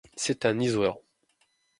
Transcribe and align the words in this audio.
C'est 0.15 0.47
un 0.47 0.59
isolant. 0.59 0.99